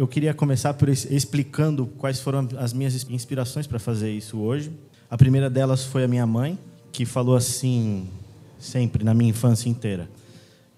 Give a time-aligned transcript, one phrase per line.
[0.00, 4.72] Eu queria começar por explicando quais foram as minhas inspirações para fazer isso hoje.
[5.10, 6.58] A primeira delas foi a minha mãe,
[6.90, 8.08] que falou assim
[8.58, 10.08] sempre na minha infância inteira.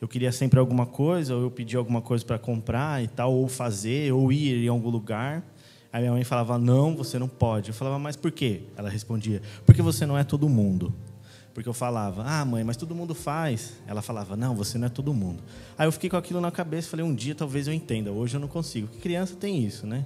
[0.01, 3.47] Eu queria sempre alguma coisa, ou eu pedia alguma coisa para comprar e tal, ou
[3.47, 5.45] fazer, ou ir em algum lugar.
[5.93, 7.69] Aí minha mãe falava: "Não, você não pode".
[7.69, 8.63] Eu falava: "Mas por quê?".
[8.77, 10.93] Ela respondia: "Porque você não é todo mundo".
[11.55, 13.75] Porque eu falava, ah, mãe, mas todo mundo faz.
[13.87, 15.43] Ela falava, não, você não é todo mundo.
[15.77, 18.41] Aí eu fiquei com aquilo na cabeça, falei, um dia talvez eu entenda, hoje eu
[18.41, 18.87] não consigo.
[18.87, 20.05] Porque criança tem isso, né?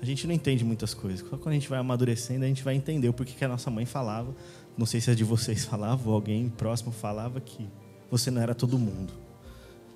[0.00, 1.20] A gente não entende muitas coisas.
[1.28, 3.70] Só quando a gente vai amadurecendo, a gente vai entender o porquê que a nossa
[3.70, 4.34] mãe falava.
[4.76, 7.68] Não sei se é de vocês falava ou alguém próximo falava que
[8.10, 9.12] você não era todo mundo.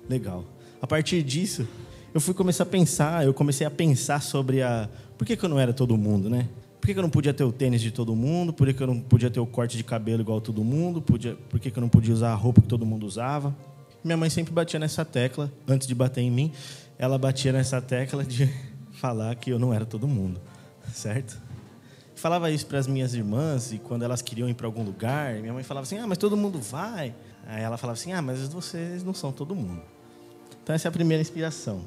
[0.09, 0.43] Legal.
[0.81, 1.67] A partir disso,
[2.13, 4.89] eu fui começar a pensar, eu comecei a pensar sobre a.
[5.17, 6.47] Por que, que eu não era todo mundo, né?
[6.83, 8.51] Por que, eu não podia ter o tênis de todo mundo?
[8.51, 11.01] Por que, eu não podia ter o corte de cabelo igual todo mundo?
[11.01, 11.33] Podia...
[11.33, 13.55] Por que, que eu não podia usar a roupa que todo mundo usava?
[14.03, 16.51] Minha mãe sempre batia nessa tecla, antes de bater em mim,
[16.97, 18.53] ela batia nessa tecla de
[18.99, 20.41] falar que eu não era todo mundo,
[20.93, 21.41] certo?
[22.15, 25.53] Falava isso para as minhas irmãs e quando elas queriam ir para algum lugar, minha
[25.53, 27.15] mãe falava assim: "Ah, mas todo mundo vai".
[27.47, 29.81] Aí ela falava assim: "Ah, mas vocês não são todo mundo".
[30.61, 31.79] Então essa é a primeira inspiração.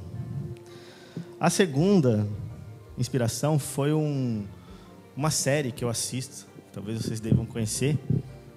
[1.38, 2.26] A segunda
[2.96, 4.46] inspiração foi um
[5.16, 7.98] uma série que eu assisto, talvez vocês devam conhecer,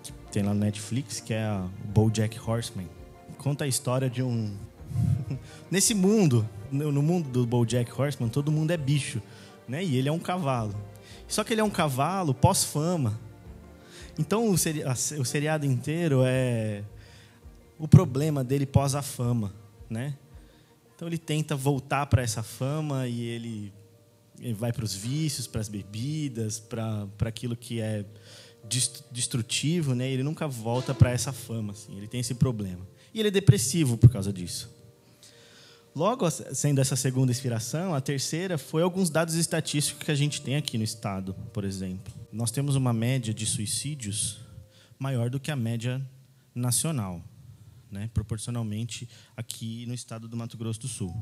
[0.04, 2.88] que tem lá no Netflix, que é a BoJack Horseman.
[3.38, 4.56] Conta a história de um
[5.72, 9.22] nesse mundo, no mundo do BoJack Horseman, todo mundo é bicho,
[9.68, 9.84] né?
[9.84, 10.76] E ele é um cavalo.
[11.28, 13.18] Só que ele é um cavalo pós-fama.
[14.18, 16.84] Então o, seri o seriado inteiro é
[17.78, 19.54] o problema dele pós a fama,
[19.90, 20.16] né?
[20.94, 23.79] Então ele tenta voltar para essa fama e ele ele
[24.56, 28.06] vai para os vícios, para as bebidas, para aquilo que é
[29.12, 30.10] destrutivo, né?
[30.10, 31.98] Ele nunca volta para essa fama, assim.
[31.98, 32.88] Ele tem esse problema.
[33.14, 34.70] E ele é depressivo por causa disso.
[35.96, 40.56] Logo, sendo essa segunda inspiração, a terceira foi alguns dados estatísticos que a gente tem
[40.56, 42.14] aqui no estado, por exemplo.
[42.32, 44.40] Nós temos uma média de suicídios
[45.00, 46.02] maior do que a média
[46.54, 47.24] nacional,
[47.90, 48.10] né?
[48.14, 51.14] proporcionalmente aqui no estado do Mato Grosso do Sul.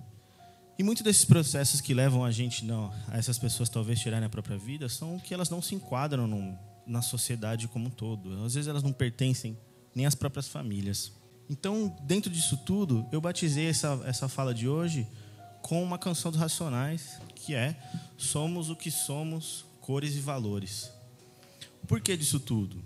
[0.78, 4.30] E muitos desses processos que levam a gente, não, a essas pessoas talvez tirarem a
[4.30, 8.44] própria vida, são que elas não se enquadram no, na sociedade como um todo.
[8.46, 9.58] Às vezes elas não pertencem
[9.96, 11.12] nem às próprias famílias.
[11.50, 15.08] Então, dentro disso tudo, eu batizei essa, essa fala de hoje
[15.64, 17.76] com uma canção dos Racionais, que é
[18.16, 20.92] Somos o que somos, cores e valores.
[21.88, 22.84] Por que disso tudo?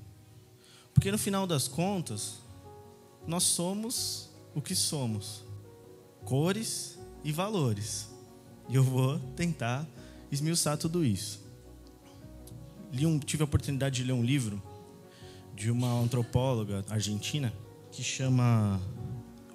[0.93, 2.39] Porque no final das contas,
[3.27, 5.43] nós somos o que somos.
[6.23, 8.09] Cores e valores.
[8.69, 9.85] E eu vou tentar
[10.31, 11.41] esmiuçar tudo isso.
[12.93, 14.61] Um, tive a oportunidade de ler um livro
[15.55, 17.53] de uma antropóloga argentina
[17.91, 18.81] que chama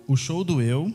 [0.07, 0.93] O Show do Eu,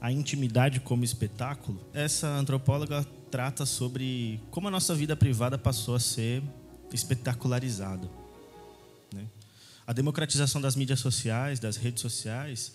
[0.00, 1.80] a intimidade como espetáculo.
[1.92, 6.42] Essa antropóloga trata sobre como a nossa vida privada passou a ser
[6.92, 8.08] espetacularizada.
[9.12, 9.26] Né?
[9.86, 12.72] A democratização das mídias sociais, das redes sociais,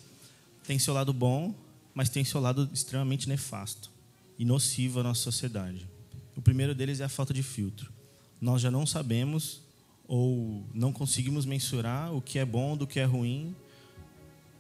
[0.65, 1.55] tem seu lado bom,
[1.93, 3.91] mas tem seu lado extremamente nefasto
[4.37, 5.87] e nocivo à nossa sociedade.
[6.35, 7.91] O primeiro deles é a falta de filtro.
[8.39, 9.61] Nós já não sabemos
[10.07, 13.55] ou não conseguimos mensurar o que é bom do que é ruim,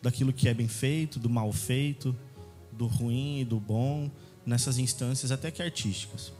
[0.01, 2.15] daquilo que é bem feito, do mal feito,
[2.71, 4.09] do ruim e do bom,
[4.45, 6.31] nessas instâncias até que artísticas.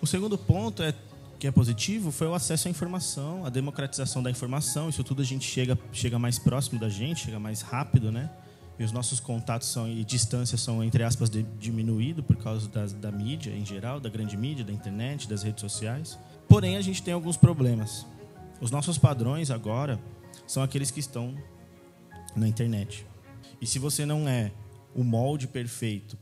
[0.00, 0.94] O segundo ponto é
[1.38, 4.88] que é positivo foi o acesso à informação, a democratização da informação.
[4.88, 8.30] Isso tudo a gente chega chega mais próximo da gente, chega mais rápido, né?
[8.78, 12.86] E os nossos contatos são, e distâncias são, entre aspas, de, diminuído por causa da,
[12.86, 16.18] da mídia em geral, da grande mídia, da internet, das redes sociais.
[16.48, 18.06] Porém, a gente tem alguns problemas.
[18.60, 19.98] Os nossos padrões agora
[20.46, 21.34] são aqueles que estão
[22.34, 23.06] na internet.
[23.60, 24.52] E se você não é
[24.94, 26.18] o molde perfeito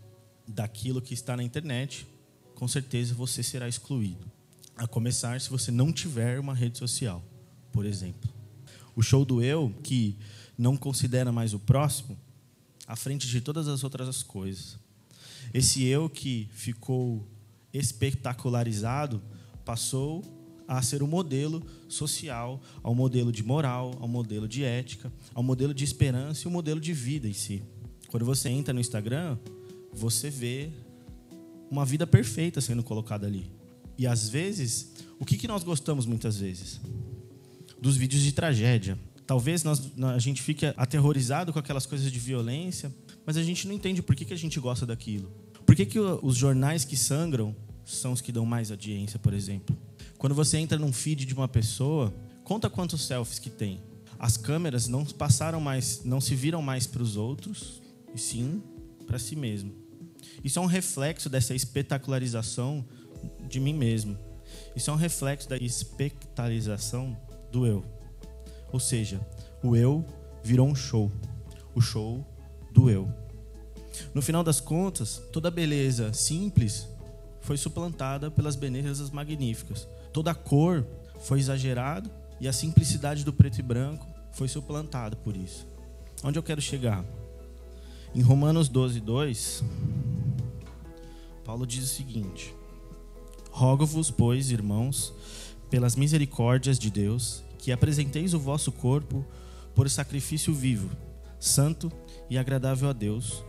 [0.47, 2.07] daquilo que está na internet,
[2.55, 4.31] com certeza você será excluído.
[4.77, 7.23] A começar se você não tiver uma rede social,
[7.73, 8.31] por exemplo.
[8.95, 10.17] O show do eu, que
[10.57, 12.17] não considera mais o próximo,
[12.87, 14.79] à frente de todas as outras coisas.
[15.53, 17.27] Esse eu que ficou
[17.73, 19.23] espetacularizado
[19.65, 20.23] passou
[20.67, 25.75] a ser um modelo social, ao modelo de moral, ao modelo de ética, ao modelo
[25.75, 27.63] de esperança e um modelo de vida em si.
[28.09, 29.37] Quando você entra no Instagram,
[29.93, 30.71] você vê
[31.71, 33.51] uma vida perfeita sendo colocada ali.
[33.99, 36.81] E às vezes, o que nós gostamos muitas vezes?
[37.81, 38.99] Dos vídeos de tragédia.
[39.27, 42.95] Talvez nós, a gente fique aterrorizado com aquelas coisas de violência,
[43.25, 45.33] mas a gente não entende por que, que a gente gosta daquilo.
[45.65, 49.77] Por que, que os jornais que sangram são os que dão mais audiência, por exemplo?
[50.19, 53.81] Quando você entra num feed de uma pessoa, conta quantos selfies que tem.
[54.19, 57.83] As câmeras não passaram mais, não se viram mais para os outros,
[58.15, 58.63] e sim
[59.07, 59.73] para si mesmo.
[60.43, 62.85] Isso é um reflexo dessa espetacularização
[63.49, 64.19] de mim mesmo.
[64.77, 67.17] Isso é um reflexo da espectralização
[67.51, 67.85] do eu.
[68.75, 69.25] Ou seja,
[69.63, 70.05] o eu
[70.43, 71.09] virou um show.
[71.77, 72.27] O show
[72.73, 73.09] do eu.
[74.13, 76.89] No final das contas, toda beleza simples
[77.41, 79.87] foi suplantada pelas belezas magníficas.
[80.13, 80.85] Toda cor
[81.21, 82.11] foi exagerada
[82.41, 85.69] e a simplicidade do preto e branco foi suplantada por isso.
[86.25, 87.05] Onde eu quero chegar?
[88.13, 89.65] Em Romanos 12, 2,
[91.45, 92.53] Paulo diz o seguinte:
[93.53, 95.15] Rogo-vos, pois, irmãos,
[95.71, 99.25] pelas misericórdias de Deus, que apresenteis o vosso corpo
[99.75, 100.95] por sacrifício vivo,
[101.41, 101.91] santo
[102.29, 103.43] e agradável a Deus,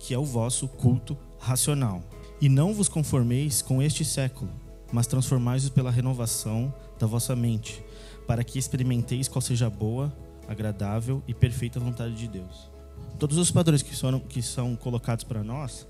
[0.00, 2.02] que é o vosso culto racional.
[2.40, 4.50] E não vos conformeis com este século,
[4.90, 7.84] mas transformai-vos pela renovação da vossa mente,
[8.26, 10.16] para que experimenteis qual seja a boa,
[10.48, 12.70] agradável e perfeita vontade de Deus.
[13.18, 13.92] Todos os padrões que,
[14.30, 15.86] que são colocados para nós,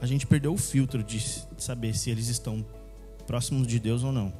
[0.00, 1.20] a gente perdeu o filtro de
[1.56, 2.66] saber se eles estão
[3.28, 4.32] próximos de Deus ou não.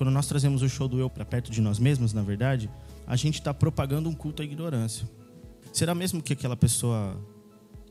[0.00, 2.70] Quando nós trazemos o show do eu para perto de nós mesmos, na verdade,
[3.06, 5.06] a gente está propagando um culto à ignorância.
[5.74, 7.22] Será mesmo que aquela pessoa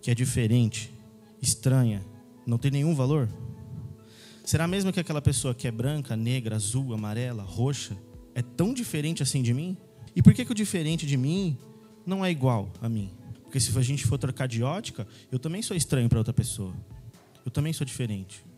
[0.01, 0.91] que é diferente,
[1.39, 2.03] estranha,
[2.47, 3.29] não tem nenhum valor?
[4.43, 7.95] Será mesmo que aquela pessoa que é branca, negra, azul, amarela, roxa,
[8.33, 9.77] é tão diferente assim de mim?
[10.15, 11.55] E por que, que o diferente de mim
[12.07, 13.11] não é igual a mim?
[13.43, 16.73] Porque se a gente for trocar de ótica, eu também sou estranho para outra pessoa.
[17.45, 18.48] Eu também sou diferente.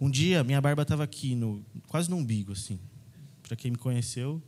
[0.00, 2.78] Um dia, minha barba estava aqui, no, quase no umbigo, assim.
[3.42, 4.42] Para quem me conheceu,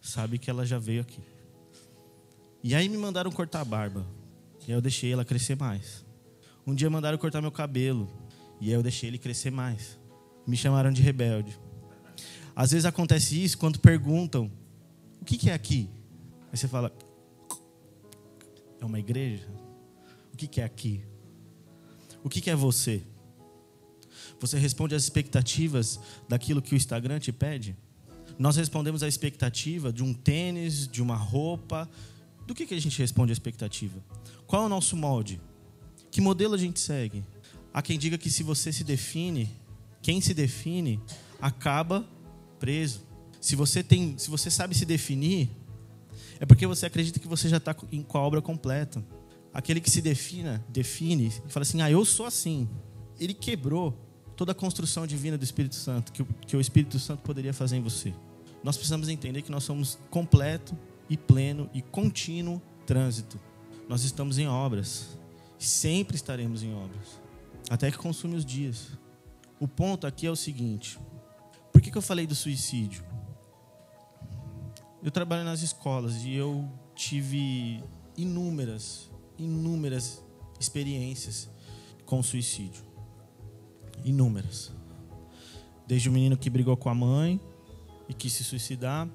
[0.00, 1.20] sabe que ela já veio aqui.
[2.62, 4.06] E aí me mandaram cortar a barba.
[4.66, 6.04] E aí eu deixei ela crescer mais.
[6.66, 8.08] Um dia mandaram cortar meu cabelo.
[8.60, 9.98] E aí eu deixei ele crescer mais.
[10.46, 11.58] Me chamaram de rebelde.
[12.54, 14.50] Às vezes acontece isso quando perguntam:
[15.20, 15.90] o que, que é aqui?
[16.50, 16.92] Aí você fala:
[18.80, 19.48] é uma igreja?
[20.32, 21.04] O que, que é aqui?
[22.22, 23.02] O que, que é você?
[24.40, 25.98] Você responde às expectativas
[26.28, 27.76] daquilo que o Instagram te pede?
[28.38, 31.88] Nós respondemos à expectativa de um tênis, de uma roupa.
[32.46, 34.02] Do que, que a gente responde à expectativa?
[34.46, 35.40] Qual é o nosso molde?
[36.10, 37.24] Que modelo a gente segue?
[37.72, 39.48] Há quem diga que se você se define,
[40.02, 41.00] quem se define
[41.40, 42.06] acaba
[42.58, 43.02] preso.
[43.40, 45.50] Se você tem, se você sabe se definir,
[46.38, 49.02] é porque você acredita que você já está com a obra completa.
[49.54, 52.68] Aquele que se defina, define e fala assim: "Ah, eu sou assim".
[53.18, 53.98] Ele quebrou
[54.36, 57.76] toda a construção divina do Espírito Santo que o, que o Espírito Santo poderia fazer
[57.76, 58.14] em você.
[58.62, 60.76] Nós precisamos entender que nós somos completo
[61.08, 63.38] e pleno e contínuo trânsito.
[63.88, 65.18] Nós estamos em obras.
[65.58, 67.20] Sempre estaremos em obras.
[67.68, 68.88] Até que consume os dias.
[69.60, 70.98] O ponto aqui é o seguinte:
[71.72, 73.04] por que, que eu falei do suicídio?
[75.02, 77.82] Eu trabalho nas escolas e eu tive
[78.16, 80.22] inúmeras, inúmeras
[80.60, 81.48] experiências
[82.06, 82.91] com suicídio.
[84.04, 84.72] Inúmeras.
[85.86, 87.40] Desde o menino que brigou com a mãe
[88.08, 89.08] e quis se suicidar,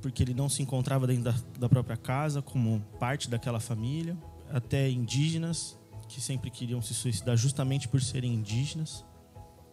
[0.00, 4.16] porque ele não se encontrava dentro da, da própria casa como parte daquela família,
[4.50, 5.78] até indígenas
[6.08, 9.04] que sempre queriam se suicidar justamente por serem indígenas,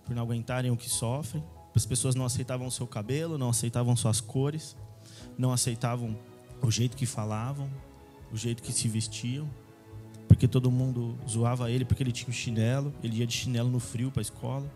[0.06, 1.44] por não aguentarem o que sofrem.
[1.76, 4.76] As pessoas não aceitavam o seu cabelo, não aceitavam suas cores,
[5.38, 6.16] não aceitavam
[6.62, 7.70] o jeito que falavam,
[8.32, 9.48] o jeito que se vestiam,
[10.28, 14.12] porque todo mundo zoava ele porque ele tinha chinelo, ele ia de chinelo no frio
[14.12, 14.72] para a escola.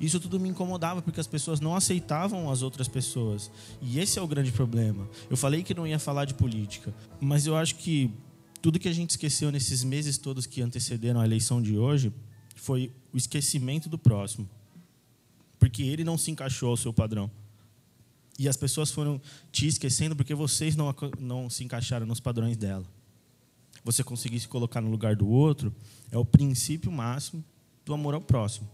[0.00, 3.50] Isso tudo me incomodava porque as pessoas não aceitavam as outras pessoas.
[3.80, 5.08] E esse é o grande problema.
[5.30, 8.10] Eu falei que não ia falar de política, mas eu acho que
[8.60, 12.12] tudo que a gente esqueceu nesses meses todos que antecederam a eleição de hoje
[12.56, 14.48] foi o esquecimento do próximo.
[15.58, 17.30] Porque ele não se encaixou ao seu padrão.
[18.38, 19.20] E as pessoas foram
[19.52, 22.84] te esquecendo porque vocês não, não se encaixaram nos padrões dela.
[23.84, 25.74] Você conseguir se colocar no lugar do outro
[26.10, 27.44] é o princípio máximo
[27.84, 28.68] do amor ao próximo.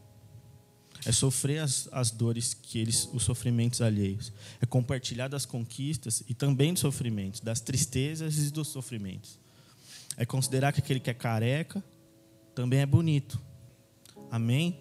[1.04, 4.32] É sofrer as, as dores que eles, os sofrimentos alheios.
[4.60, 9.40] É compartilhar das conquistas e também dos sofrimentos, das tristezas e dos sofrimentos
[10.20, 11.82] é considerar que aquele que é careca
[12.54, 13.40] também é bonito.
[14.30, 14.78] Amém?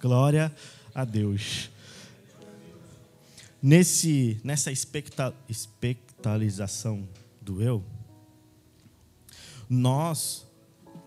[0.00, 0.50] Glória
[0.94, 1.70] a Deus.
[3.62, 7.06] Nesse, nessa expecta, expectalização
[7.38, 7.84] do eu,
[9.72, 10.46] nós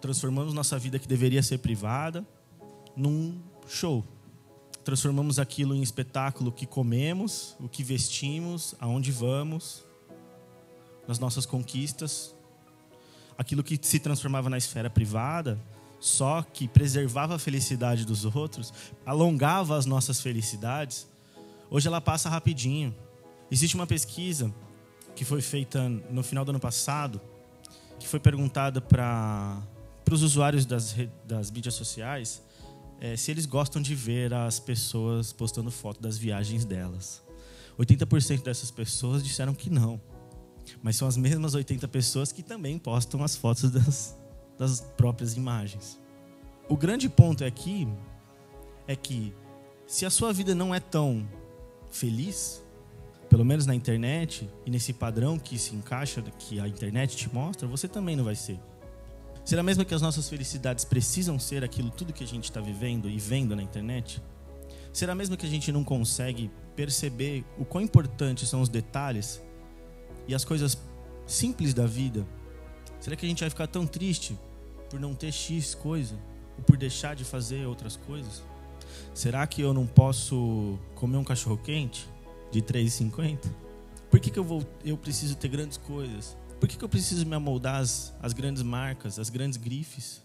[0.02, 2.26] transformamos nossa vida que deveria ser privada
[2.96, 4.04] num show.
[4.84, 9.84] Transformamos aquilo em espetáculo que comemos, o que vestimos, aonde vamos,
[11.08, 12.36] nas nossas conquistas,
[13.38, 15.60] aquilo que se transformava na esfera privada,
[16.00, 18.74] só que preservava a felicidade dos outros,
[19.06, 21.08] alongava as nossas felicidades,
[21.70, 22.96] hoje ela passa rapidinho.
[23.52, 24.54] Existe uma pesquisa
[25.16, 27.22] que foi feita no final do ano passado,
[28.00, 29.62] que foi perguntada para
[30.12, 32.42] os usuários das, das mídias sociais
[33.00, 37.24] é, se eles gostam de ver as pessoas postando foto das viagens delas.
[37.78, 40.00] 80% dessas pessoas disseram que não.
[40.82, 44.18] Mas são as mesmas 80 pessoas que também postam as fotos das,
[44.58, 46.00] das próprias imagens.
[46.68, 47.88] O grande ponto aqui
[48.88, 49.34] é que
[49.86, 51.28] se a sua vida não é tão
[51.92, 52.65] feliz,
[53.36, 57.68] pelo menos na internet e nesse padrão que se encaixa que a internet te mostra,
[57.68, 58.58] você também não vai ser.
[59.44, 63.10] Será mesmo que as nossas felicidades precisam ser aquilo tudo que a gente está vivendo
[63.10, 64.24] e vendo na internet?
[64.94, 69.44] Será mesmo que a gente não consegue perceber o quão importantes são os detalhes
[70.30, 70.78] e as coisas
[71.28, 72.26] simples da vida?
[73.02, 74.40] Será que a gente vai ficar tão triste
[74.90, 76.16] por não ter X coisa
[76.58, 78.42] ou por deixar de fazer outras coisas?
[79.14, 82.15] Será que eu não posso comer um cachorro quente
[82.52, 83.40] de 3,50?
[84.10, 86.38] Por que, que eu, vou, eu preciso ter grandes coisas?
[86.60, 90.22] Por que, que eu preciso me amoldar às, às grandes marcas, às grandes grifes?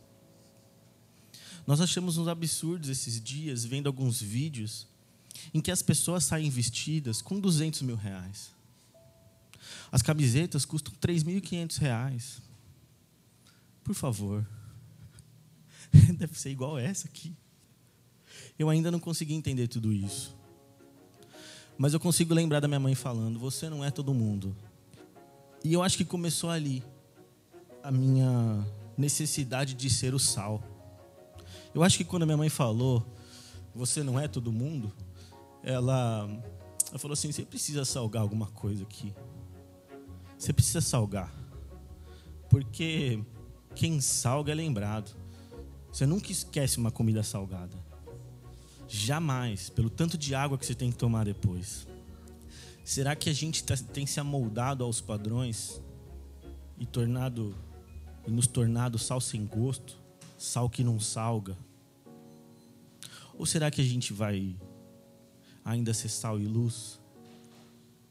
[1.66, 4.86] Nós achamos uns absurdos esses dias, vendo alguns vídeos
[5.52, 8.52] em que as pessoas saem vestidas com 200 mil reais.
[9.90, 12.42] As camisetas custam 3.500 reais.
[13.82, 14.46] Por favor.
[16.16, 17.34] Deve ser igual essa aqui.
[18.58, 20.34] Eu ainda não consegui entender tudo isso.
[21.80, 24.54] Mas eu consigo lembrar da minha mãe falando: Você não é todo mundo.
[25.64, 26.84] E eu acho que começou ali
[27.82, 28.66] a minha
[28.98, 30.62] necessidade de ser o sal.
[31.74, 33.02] Eu acho que quando a minha mãe falou,
[33.74, 34.92] você não é todo mundo,
[35.62, 36.28] ela,
[36.90, 39.14] ela falou assim: você precisa salgar alguma coisa aqui.
[40.36, 41.32] Você precisa salgar.
[42.50, 43.24] Porque
[43.74, 45.16] quem salga é lembrado.
[45.90, 47.74] Você nunca esquece uma comida salgada.
[48.92, 51.86] Jamais, pelo tanto de água que você tem que tomar depois.
[52.84, 55.80] Será que a gente tá, tem se amoldado aos padrões
[56.76, 57.56] e tornado
[58.26, 59.96] e nos tornado sal sem gosto,
[60.36, 61.56] sal que não salga?
[63.38, 64.56] Ou será que a gente vai
[65.64, 67.00] ainda ser sal e luz?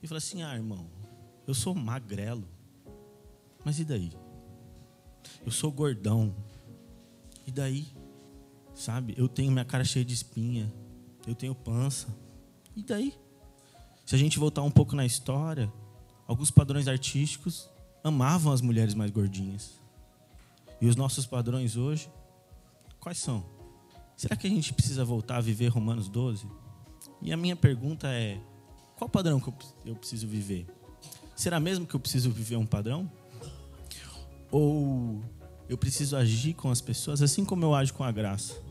[0.01, 0.89] E falar assim: "Ah, irmão,
[1.45, 2.47] eu sou magrelo.
[3.65, 4.13] Mas e daí?
[5.45, 6.33] Eu sou gordão.
[7.45, 7.85] E daí?
[8.79, 9.13] Sabe?
[9.17, 10.71] Eu tenho minha cara cheia de espinha.
[11.27, 12.07] Eu tenho pança.
[12.77, 13.13] E daí?
[14.05, 15.69] Se a gente voltar um pouco na história,
[16.25, 17.69] alguns padrões artísticos
[18.01, 19.81] amavam as mulheres mais gordinhas.
[20.79, 22.09] E os nossos padrões hoje,
[23.01, 23.45] quais são?
[24.15, 26.47] Será que a gente precisa voltar a viver Romanos 12?
[27.21, 28.39] E a minha pergunta é:
[28.95, 29.51] qual padrão que
[29.85, 30.65] eu preciso viver?
[31.35, 33.11] Será mesmo que eu preciso viver um padrão?
[34.49, 35.21] Ou
[35.67, 38.68] eu preciso agir com as pessoas assim como eu ajo com a graça?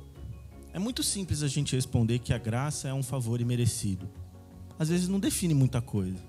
[0.72, 4.08] É muito simples a gente responder que a graça é um favor imerecido
[4.78, 6.22] às vezes não define muita coisa.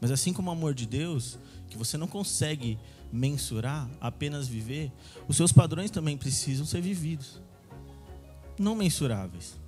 [0.00, 2.78] Mas assim como o amor de Deus, que você não consegue
[3.12, 4.92] mensurar, apenas viver,
[5.26, 7.40] os seus padrões também precisam ser vividos.
[8.58, 9.58] Não mensuráveis.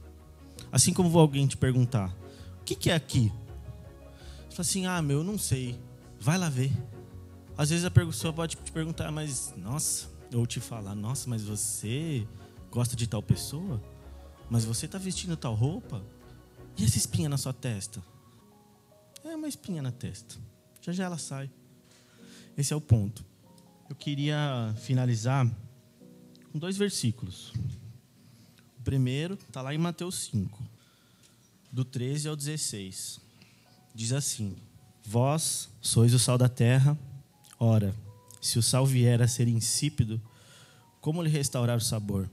[0.71, 2.15] Assim como alguém te perguntar:
[2.61, 3.33] o que, é aqui?
[4.49, 5.79] Você fala assim: ah, meu, eu não sei.
[6.21, 6.73] Vai lá ver.
[7.57, 12.27] Às vezes a pessoa pode te perguntar, mas nossa, ou te falar: nossa, mas você
[12.75, 13.81] gosta de tal pessoa?
[14.51, 16.05] Mas você está vestindo tal roupa?
[16.77, 18.03] E essa espinha na sua testa?
[19.23, 20.35] É uma espinha na testa.
[20.81, 21.49] Já já ela sai.
[22.59, 23.25] Esse é o ponto.
[23.89, 25.49] Eu queria finalizar
[26.51, 27.53] com dois versículos.
[28.77, 30.61] O primeiro está lá em Mateus 5,
[31.71, 33.21] do 13 ao 16.
[33.95, 34.57] Diz assim:
[35.05, 36.99] Vós sois o sal da terra.
[37.57, 37.95] Ora,
[38.41, 40.21] se o sal vier a ser insípido,
[41.01, 42.29] como lhe restaurar o sabor?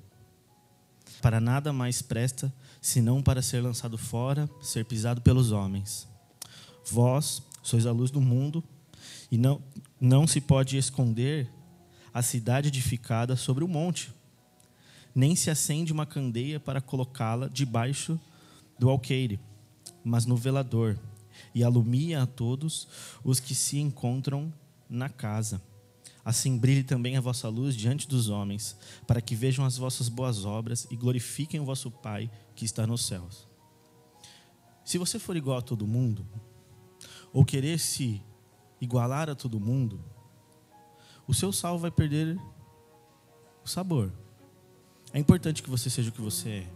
[1.21, 2.51] Para nada mais presta
[2.81, 6.07] senão para ser lançado fora, ser pisado pelos homens.
[6.89, 8.63] Vós sois a luz do mundo,
[9.31, 9.61] e não,
[9.99, 11.49] não se pode esconder
[12.13, 14.11] a cidade edificada sobre o monte,
[15.13, 18.19] nem se acende uma candeia para colocá-la debaixo
[18.79, 19.39] do alqueire,
[20.03, 20.97] mas no velador,
[21.53, 22.87] e alumia a todos
[23.23, 24.53] os que se encontram
[24.89, 25.61] na casa.
[26.23, 30.45] Assim brilhe também a vossa luz diante dos homens, para que vejam as vossas boas
[30.45, 33.47] obras e glorifiquem o vosso Pai que está nos céus.
[34.85, 36.25] Se você for igual a todo mundo,
[37.33, 38.21] ou querer se
[38.79, 40.03] igualar a todo mundo,
[41.27, 42.37] o seu sal vai perder
[43.63, 44.11] o sabor.
[45.13, 46.67] É importante que você seja o que você é.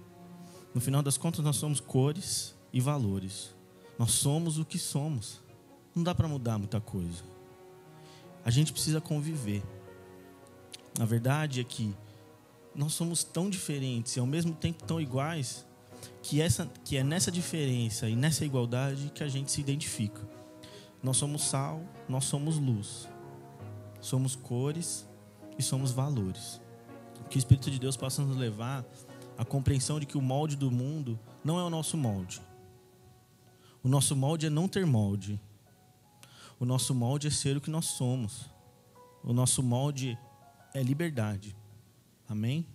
[0.74, 3.54] No final das contas, nós somos cores e valores.
[3.98, 5.42] Nós somos o que somos.
[5.96, 7.35] Não dá para mudar muita coisa.
[8.46, 9.64] A gente precisa conviver.
[11.00, 11.94] A verdade é que
[12.76, 15.66] nós somos tão diferentes e ao mesmo tempo tão iguais
[16.22, 20.22] que essa que é nessa diferença e nessa igualdade que a gente se identifica.
[21.02, 23.08] Nós somos sal, nós somos luz.
[24.00, 25.08] Somos cores
[25.58, 26.62] e somos valores.
[27.30, 28.86] Que o Espírito de Deus possa nos levar
[29.38, 32.42] à compreensão de que o molde do mundo não é o nosso molde.
[33.84, 35.40] O nosso molde é não ter molde.
[36.60, 38.50] O nosso molde é ser o que nós somos.
[39.24, 40.18] O nosso molde
[40.74, 41.56] é liberdade.
[42.28, 42.66] Amém?